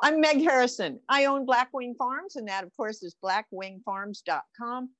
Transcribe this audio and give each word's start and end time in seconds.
I'm 0.00 0.20
Meg 0.20 0.38
Harrison. 0.42 1.00
I 1.08 1.26
own 1.26 1.46
Blackwing 1.46 1.96
Farms, 1.96 2.36
and 2.36 2.48
that, 2.48 2.64
of 2.64 2.74
course, 2.76 3.02
is 3.02 3.16
blackwingfarms.com. 3.24 4.90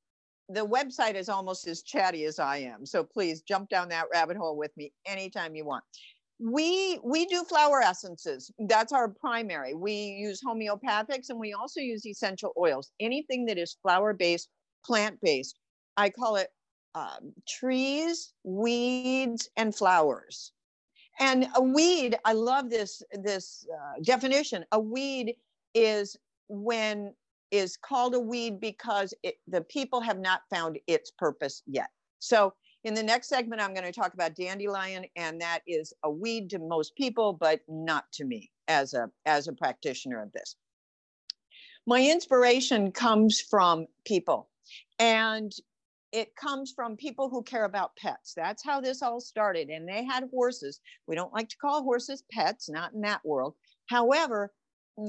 The 0.48 0.66
website 0.66 1.14
is 1.14 1.28
almost 1.28 1.66
as 1.66 1.82
chatty 1.82 2.24
as 2.24 2.38
I 2.38 2.58
am, 2.58 2.86
so 2.86 3.02
please 3.02 3.42
jump 3.42 3.68
down 3.68 3.88
that 3.88 4.06
rabbit 4.12 4.36
hole 4.36 4.56
with 4.56 4.70
me 4.76 4.92
anytime 5.04 5.56
you 5.56 5.64
want. 5.64 5.84
We 6.38 7.00
we 7.02 7.26
do 7.26 7.42
flower 7.44 7.80
essences. 7.80 8.50
That's 8.58 8.92
our 8.92 9.08
primary. 9.08 9.74
We 9.74 9.92
use 9.92 10.40
homeopathics, 10.46 11.30
and 11.30 11.38
we 11.38 11.54
also 11.54 11.80
use 11.80 12.06
essential 12.06 12.52
oils. 12.58 12.90
Anything 13.00 13.46
that 13.46 13.58
is 13.58 13.76
flower 13.82 14.12
based, 14.12 14.48
plant 14.84 15.18
based. 15.20 15.58
I 15.96 16.10
call 16.10 16.36
it 16.36 16.48
um, 16.94 17.32
trees, 17.48 18.32
weeds, 18.44 19.48
and 19.56 19.74
flowers 19.74 20.52
and 21.18 21.48
a 21.54 21.62
weed 21.62 22.18
i 22.24 22.32
love 22.32 22.70
this 22.70 23.02
this 23.12 23.66
uh, 23.72 24.00
definition. 24.02 24.64
A 24.72 24.80
weed 24.80 25.36
is 25.74 26.16
when 26.48 27.14
is 27.50 27.76
called 27.76 28.14
a 28.14 28.20
weed 28.20 28.60
because 28.60 29.14
it, 29.22 29.36
the 29.46 29.60
people 29.62 30.00
have 30.00 30.18
not 30.18 30.42
found 30.50 30.78
its 30.86 31.12
purpose 31.12 31.62
yet. 31.66 31.90
So 32.18 32.54
in 32.84 32.94
the 32.94 33.02
next 33.02 33.28
segment 33.28 33.60
i'm 33.60 33.74
going 33.74 33.86
to 33.86 33.92
talk 33.92 34.14
about 34.14 34.34
dandelion 34.34 35.04
and 35.16 35.40
that 35.40 35.60
is 35.66 35.92
a 36.04 36.10
weed 36.10 36.50
to 36.50 36.58
most 36.58 36.94
people 36.96 37.32
but 37.32 37.60
not 37.68 38.04
to 38.12 38.24
me 38.24 38.50
as 38.68 38.94
a 38.94 39.10
as 39.24 39.48
a 39.48 39.52
practitioner 39.52 40.22
of 40.22 40.32
this. 40.32 40.56
My 41.86 42.00
inspiration 42.00 42.90
comes 42.90 43.40
from 43.40 43.86
people. 44.04 44.48
And 44.98 45.52
it 46.12 46.34
comes 46.36 46.72
from 46.74 46.96
people 46.96 47.28
who 47.28 47.42
care 47.42 47.64
about 47.64 47.96
pets. 47.96 48.32
That's 48.34 48.64
how 48.64 48.80
this 48.80 49.02
all 49.02 49.20
started. 49.20 49.68
And 49.68 49.88
they 49.88 50.04
had 50.04 50.28
horses. 50.30 50.80
We 51.06 51.14
don't 51.14 51.32
like 51.32 51.48
to 51.50 51.56
call 51.56 51.82
horses 51.82 52.24
pets, 52.32 52.68
not 52.68 52.92
in 52.92 53.00
that 53.02 53.24
world. 53.24 53.54
However, 53.86 54.52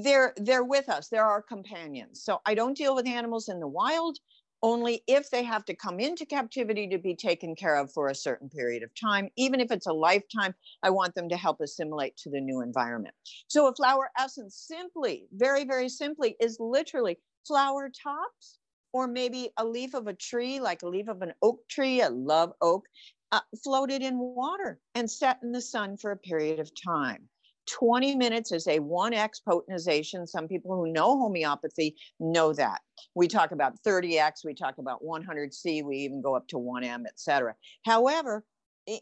they're 0.02 0.34
they're 0.36 0.64
with 0.64 0.88
us. 0.88 1.08
They're 1.08 1.24
our 1.24 1.42
companions. 1.42 2.22
So 2.22 2.40
I 2.44 2.54
don't 2.54 2.76
deal 2.76 2.94
with 2.94 3.06
animals 3.06 3.48
in 3.48 3.60
the 3.60 3.68
wild 3.68 4.18
only 4.62 5.02
if 5.06 5.30
they 5.30 5.44
have 5.44 5.64
to 5.64 5.74
come 5.74 6.00
into 6.00 6.26
captivity 6.26 6.88
to 6.88 6.98
be 6.98 7.14
taken 7.14 7.54
care 7.54 7.76
of 7.76 7.92
for 7.92 8.08
a 8.08 8.14
certain 8.14 8.48
period 8.48 8.82
of 8.82 8.90
time. 9.00 9.28
Even 9.36 9.60
if 9.60 9.70
it's 9.70 9.86
a 9.86 9.92
lifetime, 9.92 10.54
I 10.82 10.90
want 10.90 11.14
them 11.14 11.28
to 11.28 11.36
help 11.36 11.60
assimilate 11.60 12.16
to 12.18 12.30
the 12.30 12.40
new 12.40 12.60
environment. 12.60 13.14
So 13.46 13.68
a 13.68 13.74
flower 13.74 14.10
essence 14.18 14.56
simply, 14.66 15.28
very, 15.32 15.64
very 15.64 15.88
simply, 15.88 16.36
is 16.40 16.58
literally 16.58 17.18
flower 17.46 17.88
tops 17.88 18.57
or 18.92 19.06
maybe 19.06 19.50
a 19.56 19.64
leaf 19.64 19.94
of 19.94 20.06
a 20.06 20.14
tree, 20.14 20.60
like 20.60 20.82
a 20.82 20.88
leaf 20.88 21.08
of 21.08 21.22
an 21.22 21.32
oak 21.42 21.66
tree, 21.68 22.00
a 22.00 22.10
live 22.10 22.50
oak, 22.60 22.86
uh, 23.32 23.40
floated 23.62 24.02
in 24.02 24.18
water 24.18 24.80
and 24.94 25.10
set 25.10 25.38
in 25.42 25.52
the 25.52 25.60
sun 25.60 25.96
for 25.96 26.12
a 26.12 26.16
period 26.16 26.58
of 26.58 26.70
time. 26.74 27.28
20 27.68 28.16
minutes 28.16 28.50
is 28.50 28.66
a 28.66 28.78
1x 28.78 29.42
potentization. 29.46 30.26
Some 30.26 30.48
people 30.48 30.74
who 30.74 30.90
know 30.90 31.18
homeopathy 31.18 31.96
know 32.18 32.52
that. 32.54 32.80
We 33.14 33.28
talk 33.28 33.52
about 33.52 33.74
30x, 33.86 34.44
we 34.44 34.54
talk 34.54 34.78
about 34.78 35.02
100C, 35.02 35.84
we 35.84 35.98
even 35.98 36.22
go 36.22 36.34
up 36.34 36.48
to 36.48 36.56
1M, 36.56 37.04
etc. 37.06 37.54
However, 37.84 38.44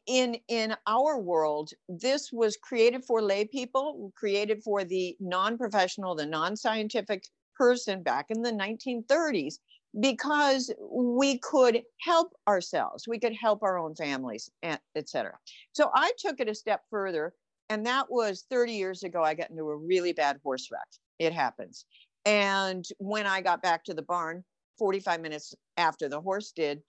in 0.07 0.37
in 0.49 0.77
our 0.89 1.21
world, 1.21 1.71
this 1.89 2.31
was 2.33 2.57
created 2.57 3.05
for 3.05 3.23
lay 3.23 3.45
people, 3.45 4.13
created 4.17 4.65
for 4.65 4.83
the 4.83 5.17
non-professional, 5.21 6.17
the 6.17 6.27
non-scientific 6.27 7.25
person 7.55 8.03
back 8.03 8.27
in 8.31 8.43
the 8.43 8.51
1930s 8.51 9.59
because 10.01 10.73
we 10.91 11.39
could 11.39 11.83
help 12.01 12.33
ourselves 12.47 13.07
we 13.09 13.19
could 13.19 13.35
help 13.35 13.63
our 13.63 13.79
own 13.79 13.95
families 13.95 14.51
etc 14.95 15.33
so 15.73 15.91
i 15.95 16.11
took 16.19 16.41
it 16.41 16.49
a 16.49 16.55
step 16.55 16.83
further 16.91 17.33
and 17.69 17.87
that 17.87 18.11
was 18.11 18.45
30 18.51 18.73
years 18.73 19.03
ago 19.03 19.23
i 19.23 19.35
got 19.35 19.51
into 19.51 19.71
a 19.71 19.77
really 19.77 20.13
bad 20.13 20.39
horse 20.43 20.69
wreck 20.71 20.89
it 21.19 21.33
happens. 21.33 21.87
And 22.27 22.85
when 22.99 23.27
i 23.27 23.41
got 23.41 23.63
back 23.63 23.85
to 23.85 23.95
the 23.95 24.03
barn 24.03 24.45
45 24.79 25.21
minutes 25.21 25.55
after 25.77 26.09
the 26.09 26.21
horse 26.21 26.53
did 26.53 26.83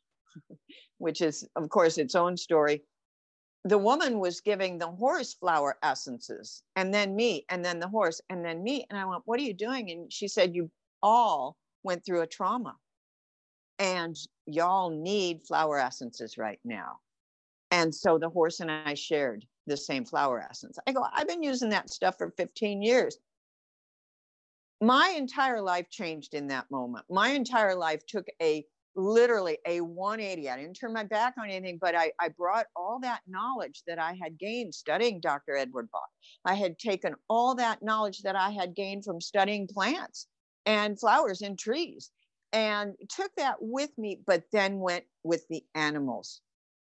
which 0.98 1.22
is 1.22 1.48
of 1.56 1.70
course 1.70 1.98
its 1.98 2.16
own 2.16 2.36
story 2.36 2.84
the 3.64 3.78
woman 3.78 4.20
was 4.20 4.42
giving 4.42 4.78
the 4.78 4.88
horse 4.88 5.34
flower 5.34 5.78
essences 5.84 6.64
and 6.76 6.94
then 6.94 7.16
me 7.16 7.46
and 7.50 7.64
then 7.64 7.80
the 7.80 7.88
horse 7.88 8.22
and 8.30 8.44
then 8.44 8.64
me 8.64 8.86
and 8.90 9.00
i 9.00 9.06
went 9.06 9.22
what 9.26 9.40
are 9.40 9.44
you 9.44 9.54
doing? 9.54 9.92
And 9.92 10.12
she 10.12 10.28
said 10.28 10.56
you 10.56 10.70
all 11.02 11.56
went 11.84 12.06
through 12.06 12.22
a 12.22 12.28
trauma 12.28 12.76
and 13.80 14.16
y'all 14.46 14.90
need 14.90 15.46
flower 15.46 15.80
essences 15.80 16.38
right 16.38 16.60
now. 16.64 17.00
And 17.72 17.94
so 17.94 18.18
the 18.18 18.30
horse 18.30 18.60
and 18.60 18.72
I 18.72 18.94
shared 18.94 19.46
the 19.68 19.78
same 19.78 20.06
flower 20.06 20.40
essence. 20.42 20.80
I 20.88 20.94
go, 20.94 21.04
I've 21.14 21.28
been 21.28 21.44
using 21.44 21.70
that 21.70 21.90
stuff 21.90 22.18
for 22.18 22.32
15 22.38 22.82
years. 22.82 23.18
My 24.80 25.14
entire 25.18 25.62
life 25.62 25.90
changed 25.90 26.34
in 26.34 26.48
that 26.48 26.70
moment. 26.72 27.06
My 27.10 27.30
entire 27.30 27.76
life 27.76 28.06
took 28.06 28.28
a 28.42 28.66
literally 28.96 29.58
a 29.66 29.82
180. 29.82 30.50
I 30.50 30.58
didn't 30.58 30.74
turn 30.74 30.94
my 30.94 31.04
back 31.04 31.36
on 31.40 31.50
anything, 31.50 31.78
but 31.80 31.96
I, 31.96 32.12
I 32.20 32.30
brought 32.30 32.66
all 32.76 33.00
that 33.02 33.22
knowledge 33.28 33.84
that 33.86 34.00
I 34.00 34.18
had 34.22 34.38
gained 34.38 34.74
studying 34.74 35.20
Dr. 35.20 35.56
Edward 35.56 35.90
Bach. 35.92 36.10
I 36.46 36.56
had 36.56 36.80
taken 36.80 37.16
all 37.30 37.56
that 37.56 37.84
knowledge 37.84 38.22
that 38.24 38.36
I 38.36 38.52
had 38.52 38.76
gained 38.76 39.06
from 39.06 39.22
studying 39.22 39.68
plants 39.68 40.28
and 40.66 41.00
flowers 41.00 41.42
and 41.42 41.58
trees 41.58 42.12
and 42.54 42.96
took 43.10 43.32
that 43.36 43.58
with 43.60 43.92
me, 43.98 44.20
but 44.26 44.44
then 44.52 44.80
went 44.80 45.06
with 45.24 45.48
the 45.50 45.64
animals. 45.76 46.42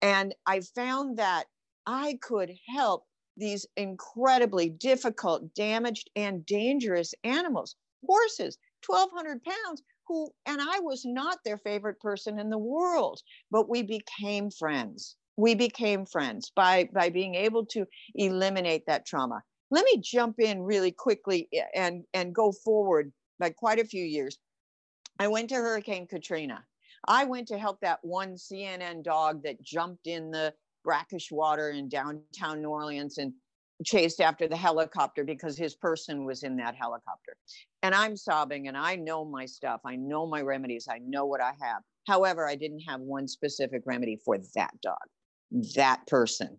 And 0.02 0.34
I 0.46 0.62
found 0.62 1.18
that 1.18 1.46
I 1.86 2.18
could 2.22 2.52
help 2.68 3.06
these 3.38 3.66
incredibly 3.76 4.70
difficult, 4.70 5.54
damaged, 5.54 6.10
and 6.16 6.46
dangerous 6.46 7.14
animals, 7.24 7.76
horses, 8.06 8.58
1,200 8.86 9.44
pounds, 9.44 9.84
who, 10.08 10.30
and 10.46 10.60
I 10.62 10.80
was 10.80 11.06
not 11.06 11.40
their 11.44 11.58
favorite 11.58 12.00
person 12.00 12.40
in 12.40 12.50
the 12.50 12.58
world, 12.58 13.22
but 13.50 13.70
we 13.70 13.84
became 13.84 14.50
friends. 14.52 15.16
We 15.38 15.56
became 15.56 16.06
friends 16.06 16.52
by, 16.56 16.90
by 16.94 17.10
being 17.10 17.36
able 17.36 17.66
to 17.68 17.86
eliminate 18.16 18.86
that 18.88 19.06
trauma. 19.06 19.42
Let 19.70 19.86
me 19.86 20.02
jump 20.04 20.40
in 20.40 20.62
really 20.62 20.92
quickly 20.92 21.48
eh, 21.54 21.64
and, 21.74 22.04
and 22.14 22.36
go 22.36 22.52
forward 22.52 23.14
by 23.40 23.52
quite 23.52 23.80
a 23.80 23.86
few 23.86 24.04
years. 24.04 24.38
I 25.20 25.28
went 25.28 25.50
to 25.50 25.56
Hurricane 25.56 26.08
Katrina. 26.08 26.64
I 27.08 27.26
went 27.26 27.48
to 27.50 27.58
help 27.58 27.80
that 27.82 28.00
one 28.02 28.36
CNN 28.36 29.04
dog 29.04 29.44
that 29.44 29.62
jumped 29.62 30.08
in 30.08 30.32
the 30.32 30.54
brackish 30.84 31.32
water 31.32 31.70
in 31.70 31.90
downtown 31.90 32.62
New 32.62 32.70
Orleans 32.70 33.18
and 33.18 33.34
chased 33.86 34.22
after 34.22 34.48
the 34.48 34.58
helicopter 34.58 35.24
because 35.24 35.58
his 35.58 35.76
person 35.76 36.26
was 36.26 36.44
in 36.44 36.58
that 36.58 36.76
helicopter. 36.76 37.36
And 37.82 37.96
I'm 37.96 38.16
sobbing 38.16 38.68
and 38.68 38.78
I 38.78 38.96
know 38.96 39.26
my 39.26 39.46
stuff. 39.46 39.82
I 39.86 39.96
know 39.96 40.28
my 40.28 40.42
remedies. 40.42 40.88
I 40.90 41.00
know 41.00 41.26
what 41.26 41.42
I 41.42 41.54
have. 41.62 41.82
However, 42.08 42.48
I 42.48 42.56
didn't 42.56 42.82
have 42.82 43.02
one 43.02 43.28
specific 43.28 43.84
remedy 43.86 44.20
for 44.24 44.38
that 44.56 44.74
dog, 44.82 44.98
that 45.76 46.06
person, 46.08 46.58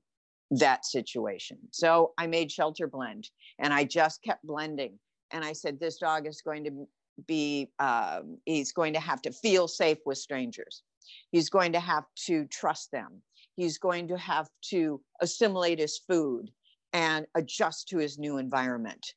that 0.50 0.84
situation. 0.84 1.58
So 1.70 2.12
I 2.18 2.26
made 2.26 2.50
Shelter 2.50 2.86
Blend 2.86 3.28
and 3.58 3.72
I 3.72 3.84
just 3.84 4.22
kept 4.22 4.44
blending. 4.44 4.98
And 5.30 5.44
I 5.44 5.52
said, 5.52 5.80
This 5.80 5.98
dog 5.98 6.26
is 6.26 6.42
going 6.42 6.64
to 6.64 6.86
be 7.26 7.70
um, 7.78 8.38
he's 8.44 8.72
going 8.72 8.92
to 8.94 9.00
have 9.00 9.22
to 9.22 9.32
feel 9.32 9.68
safe 9.68 9.98
with 10.06 10.18
strangers. 10.18 10.82
He's 11.30 11.50
going 11.50 11.72
to 11.72 11.80
have 11.80 12.04
to 12.26 12.46
trust 12.46 12.90
them. 12.92 13.22
He's 13.56 13.78
going 13.78 14.08
to 14.08 14.16
have 14.18 14.48
to 14.70 15.00
assimilate 15.20 15.78
his 15.78 16.00
food 16.08 16.50
and 16.92 17.26
adjust 17.34 17.88
to 17.88 17.98
his 17.98 18.18
new 18.18 18.38
environment. 18.38 19.14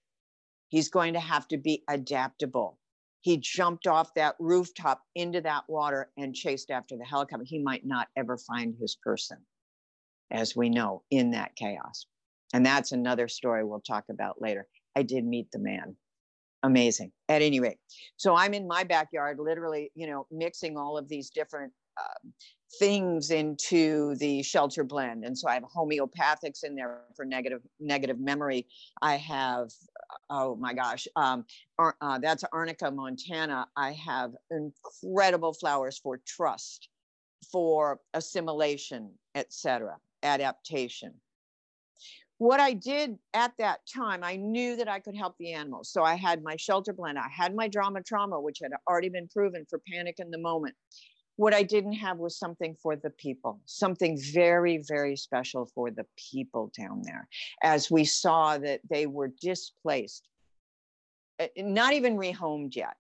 He's 0.70 0.90
going 0.90 1.14
to 1.14 1.20
have 1.20 1.48
to 1.50 1.58
be 1.58 1.84
adaptable. 1.90 2.80
He 3.22 3.38
jumped 3.38 3.88
off 3.88 4.14
that 4.16 4.36
rooftop 4.40 5.02
into 5.16 5.42
that 5.42 5.64
water 5.68 6.12
and 6.18 6.36
chased 6.36 6.70
after 6.70 6.98
the 6.98 7.06
helicopter. 7.06 7.46
He 7.46 7.60
might 7.60 7.86
not 7.86 8.08
ever 8.16 8.38
find 8.38 8.76
his 8.80 8.98
person 9.04 9.38
as 10.32 10.56
we 10.56 10.70
know 10.70 11.04
in 11.12 11.32
that 11.32 11.56
chaos. 11.56 12.08
And 12.54 12.66
that's 12.66 12.92
another 12.92 13.28
story 13.28 13.64
we'll 13.64 13.80
talk 13.82 14.06
about 14.10 14.42
later. 14.42 14.68
I 14.96 15.04
did 15.04 15.26
meet 15.26 15.52
the 15.52 15.60
man 15.60 15.96
amazing. 16.66 17.12
At 17.30 17.42
any 17.42 17.60
rate 17.60 17.78
so 18.18 18.36
i'm 18.36 18.54
in 18.54 18.68
my 18.68 18.84
backyard 18.84 19.40
literally 19.40 19.92
you 19.96 20.08
know 20.08 20.28
mixing 20.32 20.78
all 20.78 20.98
of 20.98 21.08
these 21.08 21.30
different 21.30 21.72
uh, 21.98 22.30
things 22.80 23.32
into 23.32 24.16
the 24.16 24.44
shelter 24.44 24.84
blend. 24.84 25.24
And 25.24 25.38
so 25.38 25.48
i 25.48 25.54
have 25.54 25.64
homeopathics 25.64 26.64
in 26.64 26.76
there 26.76 27.02
for 27.16 27.26
negative 27.26 27.62
negative 27.80 28.20
memory. 28.20 28.68
I 29.02 29.16
have 29.18 29.72
oh 30.30 30.56
my 30.56 30.74
gosh 30.74 31.08
um, 31.16 31.46
uh, 31.80 32.20
that's 32.20 32.44
arnica 32.52 32.92
montana. 32.92 33.68
I 33.76 33.92
have 33.94 34.32
incredible 34.52 35.54
flowers 35.54 35.98
for 35.98 36.20
trust 36.26 36.90
for 37.52 38.00
assimilation 38.14 39.12
etc 39.36 39.98
adaptation 40.24 41.14
what 42.38 42.60
I 42.60 42.74
did 42.74 43.18
at 43.34 43.54
that 43.60 43.80
time, 43.94 44.24
I 44.24 44.36
knew 44.36 44.76
that 44.76 44.88
I 44.88 45.00
could 45.00 45.16
help 45.16 45.36
the 45.38 45.54
animals. 45.54 45.90
So 45.90 46.04
I 46.04 46.16
had 46.16 46.44
my 46.44 46.56
shelter 46.58 46.94
blend, 46.94 47.18
I 47.18 47.30
had 47.30 47.56
my 47.56 47.68
drama 47.68 48.02
trauma, 48.02 48.40
which 48.40 48.60
had 48.62 48.72
already 48.90 49.10
been 49.10 49.28
proven 49.28 49.66
for 49.70 49.82
panic 49.92 50.16
in 50.20 50.32
the 50.32 50.38
moment. 50.38 50.76
What 51.38 51.54
I 51.54 51.64
didn't 51.64 51.94
have 51.94 52.18
was 52.18 52.40
something 52.40 52.76
for 52.82 52.96
the 52.96 53.10
people, 53.10 53.60
something 53.66 54.18
very, 54.34 54.82
very 54.88 55.18
special 55.18 55.70
for 55.76 55.92
the 55.92 56.06
people 56.32 56.72
down 56.78 57.02
there, 57.04 57.28
as 57.62 57.92
we 57.92 58.06
saw 58.06 58.58
that 58.58 58.80
they 58.90 59.06
were 59.06 59.32
displaced 59.42 60.30
uh, 61.40 61.48
not 61.58 61.94
even 61.94 62.18
rehomed 62.18 62.76
yet. 62.76 62.96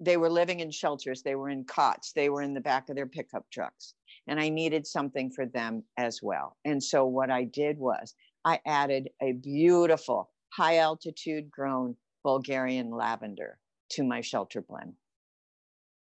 They 0.00 0.16
were 0.16 0.28
living 0.28 0.60
in 0.60 0.70
shelters, 0.70 1.22
they 1.22 1.34
were 1.34 1.48
in 1.48 1.64
cots, 1.64 2.12
they 2.12 2.28
were 2.28 2.42
in 2.42 2.54
the 2.54 2.60
back 2.60 2.88
of 2.88 2.96
their 2.96 3.06
pickup 3.06 3.46
trucks. 3.50 3.94
And 4.26 4.40
I 4.40 4.48
needed 4.48 4.86
something 4.86 5.30
for 5.30 5.46
them 5.46 5.84
as 5.96 6.20
well. 6.22 6.56
And 6.64 6.82
so 6.82 7.06
what 7.06 7.30
I 7.30 7.44
did 7.44 7.78
was 7.78 8.14
I 8.46 8.60
added 8.64 9.10
a 9.20 9.32
beautiful 9.32 10.30
high 10.50 10.78
altitude 10.78 11.50
grown 11.50 11.96
Bulgarian 12.22 12.92
lavender 12.92 13.58
to 13.90 14.04
my 14.04 14.20
shelter 14.20 14.62
blend. 14.62 14.94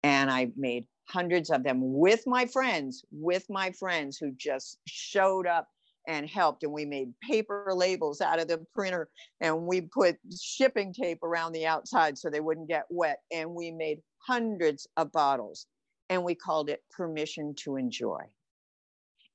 And 0.02 0.30
I 0.30 0.50
made 0.56 0.86
hundreds 1.06 1.50
of 1.50 1.62
them 1.62 1.78
with 1.82 2.26
my 2.26 2.46
friends, 2.46 3.04
with 3.12 3.44
my 3.50 3.70
friends 3.72 4.16
who 4.16 4.32
just 4.32 4.78
showed 4.86 5.46
up 5.46 5.68
and 6.08 6.26
helped. 6.26 6.62
And 6.62 6.72
we 6.72 6.86
made 6.86 7.12
paper 7.20 7.70
labels 7.74 8.22
out 8.22 8.40
of 8.40 8.48
the 8.48 8.64
printer 8.74 9.10
and 9.42 9.66
we 9.66 9.82
put 9.82 10.16
shipping 10.34 10.94
tape 10.94 11.22
around 11.22 11.52
the 11.52 11.66
outside 11.66 12.16
so 12.16 12.30
they 12.30 12.40
wouldn't 12.40 12.66
get 12.66 12.86
wet. 12.88 13.20
And 13.30 13.54
we 13.54 13.70
made 13.70 14.00
hundreds 14.26 14.88
of 14.96 15.12
bottles 15.12 15.66
and 16.08 16.24
we 16.24 16.34
called 16.34 16.70
it 16.70 16.82
Permission 16.90 17.54
to 17.64 17.76
Enjoy. 17.76 18.22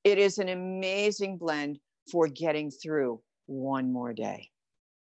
It 0.04 0.18
is 0.18 0.40
an 0.40 0.50
amazing 0.50 1.38
blend 1.38 1.80
for 2.12 2.28
getting 2.28 2.72
through 2.72 3.22
one 3.46 3.92
more 3.92 4.14
day 4.14 4.50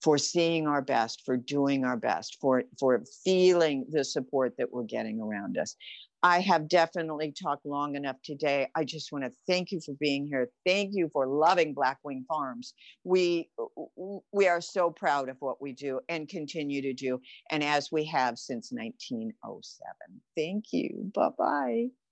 for 0.03 0.18
seeing 0.18 0.68
our 0.68 0.81
best 0.81 1.21
for 1.25 1.38
doing 1.38 1.86
our 1.86 1.97
best 1.97 2.38
for 2.42 2.63
for 2.80 3.03
feeling 3.24 3.86
the 3.89 4.03
support 4.03 4.53
that 4.57 4.71
we're 4.71 4.83
getting 4.83 5.19
around 5.21 5.57
us 5.57 5.75
I 6.25 6.39
have 6.39 6.68
definitely 6.68 7.31
talked 7.39 7.68
long 7.68 7.95
enough 7.95 8.15
today. 8.24 8.68
I 8.74 8.83
just 8.83 9.12
want 9.12 9.25
to 9.25 9.31
thank 9.45 9.71
you 9.71 9.80
for 9.80 9.94
being 10.00 10.25
here. 10.25 10.50
Thank 10.65 10.95
you 10.95 11.07
for 11.13 11.27
loving 11.27 11.75
Blackwing 11.75 12.25
Farms. 12.27 12.74
We 13.03 13.51
we 14.31 14.48
are 14.48 14.59
so 14.59 14.89
proud 14.89 15.30
of 15.30 15.38
what 15.39 15.62
we 15.62 15.74
do 15.74 16.00
and 16.09 16.27
continue 16.27 16.81
to 16.81 16.94
do, 16.94 17.19
and 17.51 17.63
as 17.63 17.91
we 17.91 18.06
have 18.06 18.39
since 18.39 18.71
1907. 18.71 19.86
Thank 20.36 20.65
you. 20.71 21.12
Bye 21.13 21.30
bye. 21.38 22.05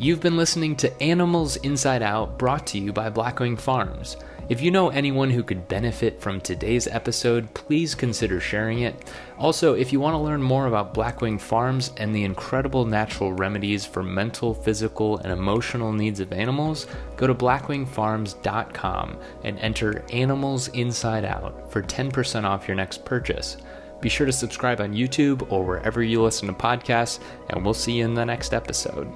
You've 0.00 0.22
been 0.22 0.38
listening 0.38 0.76
to 0.76 1.02
Animals 1.02 1.56
Inside 1.56 2.02
Out, 2.02 2.38
brought 2.38 2.66
to 2.68 2.78
you 2.78 2.90
by 2.90 3.10
Blackwing 3.10 3.60
Farms. 3.60 4.16
If 4.48 4.62
you 4.62 4.70
know 4.70 4.88
anyone 4.88 5.28
who 5.28 5.42
could 5.42 5.68
benefit 5.68 6.22
from 6.22 6.40
today's 6.40 6.86
episode, 6.86 7.52
please 7.52 7.94
consider 7.94 8.40
sharing 8.40 8.80
it. 8.80 8.94
Also, 9.38 9.74
if 9.74 9.92
you 9.92 10.00
want 10.00 10.14
to 10.14 10.18
learn 10.18 10.42
more 10.42 10.68
about 10.68 10.94
Blackwing 10.94 11.38
Farms 11.38 11.92
and 11.98 12.14
the 12.14 12.24
incredible 12.24 12.86
natural 12.86 13.34
remedies 13.34 13.84
for 13.84 14.02
mental, 14.02 14.54
physical, 14.54 15.18
and 15.18 15.34
emotional 15.34 15.92
needs 15.92 16.18
of 16.18 16.32
animals, 16.32 16.86
go 17.18 17.26
to 17.26 17.34
blackwingfarms.com 17.34 19.18
and 19.44 19.58
enter 19.58 20.02
Animals 20.14 20.68
Inside 20.68 21.26
Out 21.26 21.70
for 21.70 21.82
10% 21.82 22.44
off 22.44 22.66
your 22.66 22.74
next 22.74 23.04
purchase. 23.04 23.58
Be 24.00 24.08
sure 24.08 24.24
to 24.24 24.32
subscribe 24.32 24.80
on 24.80 24.94
YouTube 24.94 25.52
or 25.52 25.62
wherever 25.62 26.02
you 26.02 26.22
listen 26.22 26.48
to 26.48 26.54
podcasts, 26.54 27.20
and 27.50 27.62
we'll 27.62 27.74
see 27.74 27.98
you 27.98 28.06
in 28.06 28.14
the 28.14 28.24
next 28.24 28.54
episode. 28.54 29.12